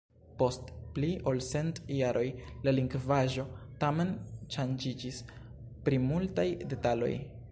Post 0.37 0.69
pli 0.93 1.09
ol 1.31 1.41
cent 1.47 1.81
jaroj 1.97 2.23
la 2.67 2.73
lingvaĵo 2.77 3.45
tamen 3.83 4.15
ŝanĝiĝis 4.57 5.23
pri 5.85 6.03
multaj 6.09 6.47
detaloj. 6.73 7.15